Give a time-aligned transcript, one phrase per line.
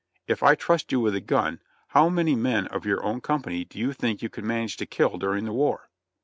[0.25, 3.69] "If I trust you with a gun, how many men of your own com pany
[3.69, 5.91] do you think you can manage to kill during the war?"